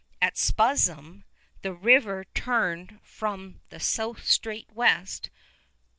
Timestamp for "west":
4.73-5.29